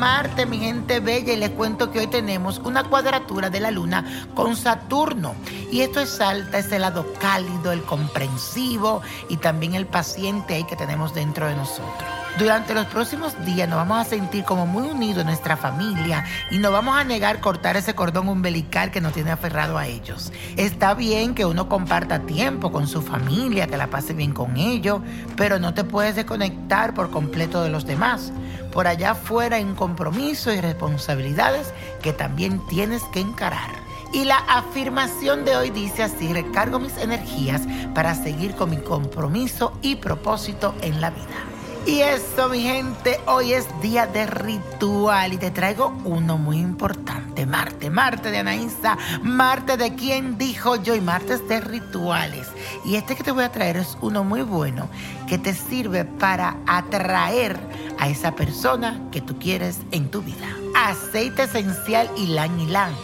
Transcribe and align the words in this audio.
Marte, 0.00 0.46
mi 0.46 0.58
gente 0.58 0.98
bella. 0.98 1.34
Y 1.34 1.36
les 1.36 1.50
cuento 1.50 1.90
que 1.90 1.98
hoy 1.98 2.06
tenemos 2.06 2.58
una 2.64 2.84
cuadratura 2.84 3.50
de 3.50 3.60
la 3.60 3.70
Luna 3.70 4.26
con 4.34 4.56
Saturno. 4.56 5.34
Y 5.70 5.82
esto 5.82 6.00
exalta 6.00 6.58
ese 6.58 6.78
lado 6.78 7.12
cálido, 7.20 7.70
el 7.70 7.82
comprensivo 7.82 9.02
y 9.28 9.36
también 9.36 9.74
el 9.74 9.86
paciente 9.86 10.64
que 10.66 10.74
tenemos 10.74 11.12
dentro 11.12 11.46
de 11.46 11.54
nosotros. 11.54 12.08
Durante 12.38 12.74
los 12.74 12.86
próximos 12.86 13.34
días 13.44 13.68
nos 13.68 13.76
vamos 13.76 13.98
a 13.98 14.08
sentir 14.08 14.44
como 14.44 14.66
muy 14.66 14.88
unidos 14.88 15.20
en 15.20 15.26
nuestra 15.26 15.56
familia 15.56 16.24
y 16.50 16.58
nos 16.58 16.72
vamos 16.72 16.96
a 16.96 17.04
negar 17.04 17.40
cortar 17.40 17.76
ese 17.76 17.94
cordón 17.94 18.28
umbilical 18.28 18.90
que 18.90 19.00
nos 19.00 19.12
tiene 19.12 19.30
aferrado 19.30 19.76
a 19.76 19.86
ellos. 19.86 20.32
Está 20.56 20.94
bien 20.94 21.34
que 21.34 21.44
uno 21.44 21.68
comparta 21.68 22.20
tiempo 22.20 22.72
con 22.72 22.86
su 22.86 23.02
familia, 23.02 23.66
que 23.66 23.76
la 23.76 23.88
pase 23.88 24.14
bien 24.14 24.32
con 24.32 24.56
ellos, 24.56 25.02
pero 25.36 25.58
no 25.58 25.74
te 25.74 25.84
puedes 25.84 26.16
desconectar 26.16 26.94
por 26.94 27.10
completo 27.10 27.62
de 27.62 27.68
los 27.68 27.84
demás. 27.84 28.32
Por 28.72 28.86
allá 28.86 29.10
afuera 29.10 29.56
hay 29.56 29.64
un 29.64 29.74
compromiso 29.74 30.52
y 30.52 30.60
responsabilidades 30.60 31.74
que 32.00 32.12
también 32.12 32.62
tienes 32.68 33.02
que 33.12 33.20
encarar. 33.20 33.70
Y 34.12 34.24
la 34.24 34.38
afirmación 34.38 35.44
de 35.44 35.56
hoy 35.56 35.70
dice 35.70 36.04
así, 36.04 36.32
recargo 36.32 36.78
mis 36.78 36.96
energías 36.96 37.62
para 37.94 38.14
seguir 38.14 38.54
con 38.54 38.70
mi 38.70 38.78
compromiso 38.78 39.72
y 39.82 39.96
propósito 39.96 40.74
en 40.80 41.00
la 41.00 41.10
vida. 41.10 41.59
Y 41.86 42.00
eso, 42.02 42.48
mi 42.48 42.60
gente, 42.60 43.18
hoy 43.26 43.54
es 43.54 43.66
día 43.80 44.06
de 44.06 44.26
ritual 44.26 45.32
y 45.32 45.38
te 45.38 45.50
traigo 45.50 45.96
uno 46.04 46.36
muy 46.36 46.58
importante. 46.58 47.46
Marte, 47.46 47.88
Marte 47.88 48.30
de 48.30 48.38
Anaísa, 48.38 48.98
Marte 49.22 49.76
de 49.76 49.94
quien 49.94 50.36
dijo 50.36 50.76
yo 50.76 50.94
y 50.94 51.00
martes 51.00 51.46
de 51.48 51.60
rituales. 51.60 52.48
Y 52.84 52.96
este 52.96 53.16
que 53.16 53.24
te 53.24 53.32
voy 53.32 53.44
a 53.44 53.52
traer 53.52 53.78
es 53.78 53.96
uno 54.02 54.24
muy 54.24 54.42
bueno 54.42 54.88
que 55.26 55.38
te 55.38 55.54
sirve 55.54 56.04
para 56.04 56.56
atraer 56.66 57.58
a 57.98 58.08
esa 58.08 58.34
persona 58.34 59.00
que 59.10 59.20
tú 59.20 59.38
quieres 59.38 59.78
en 59.90 60.10
tu 60.10 60.22
vida. 60.22 60.48
Aceite 60.74 61.44
esencial 61.44 62.10
ylang 62.16 62.58
ylang 62.58 62.94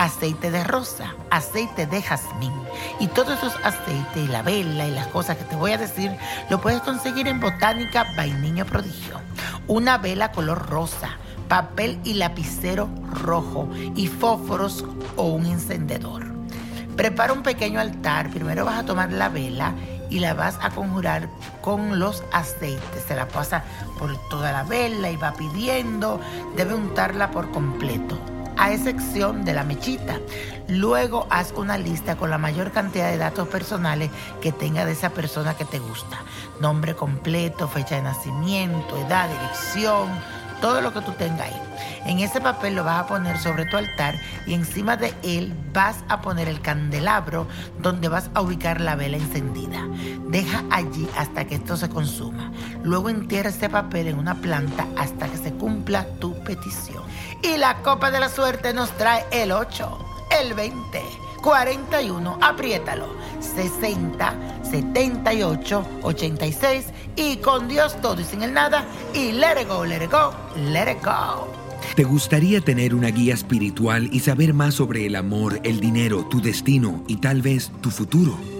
aceite 0.00 0.50
de 0.50 0.64
rosa, 0.64 1.14
aceite 1.30 1.84
de 1.84 2.00
jazmín. 2.00 2.54
Y 3.00 3.08
todos 3.08 3.36
esos 3.36 3.54
aceites 3.62 4.16
y 4.16 4.28
la 4.28 4.40
vela 4.40 4.86
y 4.86 4.92
las 4.92 5.06
cosas 5.08 5.36
que 5.36 5.44
te 5.44 5.56
voy 5.56 5.72
a 5.72 5.78
decir, 5.78 6.10
lo 6.48 6.58
puedes 6.58 6.80
conseguir 6.80 7.28
en 7.28 7.38
Botánica 7.38 8.06
Vainiño 8.16 8.64
Prodigio. 8.64 9.20
Una 9.66 9.98
vela 9.98 10.32
color 10.32 10.70
rosa, 10.70 11.10
papel 11.48 12.00
y 12.02 12.14
lapicero 12.14 12.88
rojo 13.12 13.68
y 13.94 14.06
fósforos 14.06 14.86
o 15.16 15.24
un 15.24 15.44
encendedor. 15.44 16.24
Prepara 16.96 17.34
un 17.34 17.42
pequeño 17.42 17.78
altar. 17.78 18.30
Primero 18.30 18.64
vas 18.64 18.78
a 18.78 18.86
tomar 18.86 19.12
la 19.12 19.28
vela 19.28 19.74
y 20.08 20.20
la 20.20 20.32
vas 20.32 20.58
a 20.62 20.70
conjurar 20.70 21.28
con 21.60 21.98
los 21.98 22.24
aceites. 22.32 23.04
Se 23.06 23.14
la 23.14 23.28
pasa 23.28 23.64
por 23.98 24.16
toda 24.30 24.50
la 24.50 24.62
vela 24.62 25.10
y 25.10 25.16
va 25.16 25.34
pidiendo. 25.34 26.20
Debe 26.56 26.72
untarla 26.72 27.30
por 27.30 27.50
completo 27.50 28.18
a 28.60 28.72
excepción 28.72 29.44
de 29.46 29.54
la 29.54 29.64
mechita. 29.64 30.20
Luego 30.68 31.26
haz 31.30 31.52
una 31.56 31.78
lista 31.78 32.16
con 32.16 32.28
la 32.28 32.36
mayor 32.36 32.72
cantidad 32.72 33.10
de 33.10 33.16
datos 33.16 33.48
personales 33.48 34.10
que 34.42 34.52
tenga 34.52 34.84
de 34.84 34.92
esa 34.92 35.10
persona 35.10 35.54
que 35.54 35.64
te 35.64 35.78
gusta. 35.78 36.18
Nombre 36.60 36.94
completo, 36.94 37.66
fecha 37.68 37.96
de 37.96 38.02
nacimiento, 38.02 38.98
edad, 38.98 39.30
dirección, 39.30 40.10
todo 40.60 40.82
lo 40.82 40.92
que 40.92 41.00
tú 41.00 41.12
tengas 41.12 41.48
ahí. 41.48 41.62
En 42.04 42.18
ese 42.18 42.40
papel 42.40 42.74
lo 42.74 42.84
vas 42.84 43.00
a 43.00 43.06
poner 43.06 43.38
sobre 43.38 43.64
tu 43.64 43.78
altar 43.78 44.20
y 44.46 44.52
encima 44.52 44.98
de 44.98 45.14
él 45.22 45.54
vas 45.72 46.04
a 46.08 46.20
poner 46.20 46.46
el 46.46 46.60
candelabro 46.60 47.46
donde 47.78 48.08
vas 48.08 48.30
a 48.34 48.42
ubicar 48.42 48.80
la 48.82 48.94
vela 48.94 49.16
encendida. 49.16 49.86
Deja 50.30 50.64
allí 50.70 51.08
hasta 51.16 51.44
que 51.44 51.56
esto 51.56 51.76
se 51.76 51.88
consuma. 51.88 52.52
Luego 52.84 53.08
entierra 53.08 53.50
este 53.50 53.68
papel 53.68 54.08
en 54.08 54.18
una 54.18 54.40
planta 54.40 54.86
hasta 54.96 55.28
que 55.28 55.36
se 55.36 55.52
cumpla 55.52 56.06
tu 56.20 56.34
petición. 56.44 57.02
Y 57.42 57.56
la 57.56 57.82
copa 57.82 58.10
de 58.10 58.20
la 58.20 58.28
suerte 58.28 58.72
nos 58.72 58.90
trae 58.96 59.24
el 59.32 59.50
8, 59.50 59.98
el 60.40 60.54
20, 60.54 61.02
41, 61.42 62.38
apriétalo, 62.40 63.08
60, 63.40 64.34
78, 64.62 65.86
86 66.02 66.86
y 67.16 67.38
con 67.38 67.66
Dios 67.66 68.00
todo 68.00 68.20
y 68.20 68.24
sin 68.24 68.42
el 68.42 68.52
nada 68.52 68.84
y 69.12 69.32
let 69.32 69.60
it 69.60 69.68
go, 69.68 69.84
let 69.84 70.04
it 70.04 70.12
go, 70.12 70.32
let 70.70 70.92
it 70.92 71.04
go. 71.04 71.48
¿Te 71.96 72.04
gustaría 72.04 72.60
tener 72.60 72.94
una 72.94 73.08
guía 73.08 73.34
espiritual 73.34 74.08
y 74.12 74.20
saber 74.20 74.54
más 74.54 74.74
sobre 74.74 75.06
el 75.06 75.16
amor, 75.16 75.60
el 75.64 75.80
dinero, 75.80 76.24
tu 76.26 76.40
destino 76.40 77.02
y 77.08 77.16
tal 77.16 77.42
vez 77.42 77.72
tu 77.80 77.90
futuro? 77.90 78.59